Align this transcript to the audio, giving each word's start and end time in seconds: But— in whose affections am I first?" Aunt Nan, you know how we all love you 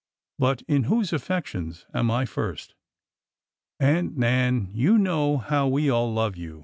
But— 0.39 0.63
in 0.67 0.85
whose 0.85 1.13
affections 1.13 1.85
am 1.93 2.09
I 2.09 2.25
first?" 2.25 2.73
Aunt 3.79 4.17
Nan, 4.17 4.71
you 4.73 4.97
know 4.97 5.37
how 5.37 5.67
we 5.67 5.91
all 5.91 6.11
love 6.11 6.35
you 6.35 6.59